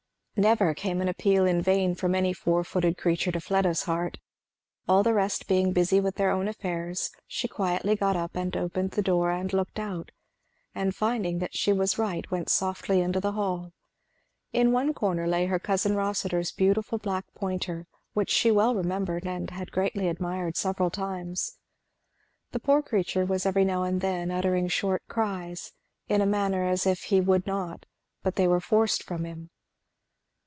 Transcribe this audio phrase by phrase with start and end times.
[0.37, 4.17] Never came an appeal in vain from any four footed creature to Fleda's heart.
[4.87, 8.91] All the rest being busy with their own affairs, she quietly got up and opened
[8.91, 10.11] the door and looked out,
[10.73, 13.71] and finding that she was right went softly into the hall.
[14.51, 19.51] In one corner lay her cousin Rossitur's beautiful black pointer, which she well remembered and
[19.51, 21.57] had greatly admired several times.
[22.51, 25.73] The poor creature was every now and then uttering short cries,
[26.07, 27.85] in a manner as if he would not,
[28.23, 29.51] but they were forced from him.